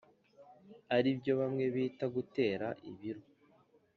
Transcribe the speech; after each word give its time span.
ari 0.95 1.09
byo 1.19 1.33
bamwe 1.39 1.65
bita 1.75 2.05
gutera 2.15 2.67
ibiro. 2.91 3.21